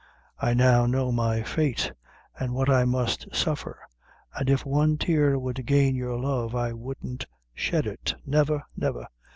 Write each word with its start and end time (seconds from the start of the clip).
I 0.39 0.55
now 0.55 0.87
know 0.87 1.11
my 1.11 1.43
fate, 1.43 1.91
an' 2.39 2.53
what 2.53 2.71
I 2.71 2.85
must 2.85 3.27
suffer: 3.35 3.77
an' 4.35 4.47
if 4.47 4.65
one 4.65 4.97
tear 4.97 5.37
would 5.37 5.63
gain 5.67 5.93
your 5.95 6.17
love, 6.17 6.55
I 6.55 6.73
wouldn't 6.73 7.27
shed 7.53 7.85
it 7.85 8.15
never, 8.25 8.63
never." 8.75 9.05